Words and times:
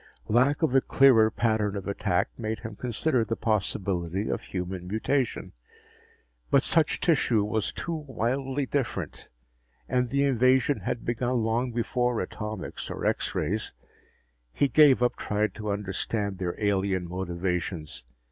Lack 0.29 0.63
of 0.63 0.73
a 0.73 0.81
clearer 0.81 1.29
pattern 1.29 1.75
of 1.75 1.87
attack 1.87 2.29
made 2.35 2.61
him 2.61 2.75
consider 2.75 3.23
the 3.23 3.35
possibility 3.35 4.29
of 4.29 4.41
human 4.41 4.87
mutation, 4.87 5.51
but 6.49 6.63
such 6.63 6.99
tissue 6.99 7.43
was 7.43 7.71
too 7.71 7.93
wildly 7.93 8.65
different, 8.65 9.27
and 9.87 10.09
the 10.09 10.23
invasion 10.23 10.79
had 10.79 11.05
begun 11.05 11.43
long 11.43 11.71
before 11.71 12.19
atomics 12.19 12.89
or 12.89 13.05
X 13.05 13.35
rays. 13.35 13.73
He 14.51 14.67
gave 14.67 15.03
up 15.03 15.17
trying 15.17 15.51
to 15.51 15.69
understand 15.71 16.39
their 16.39 16.55
alien 16.57 17.07
motivations. 17.07 18.03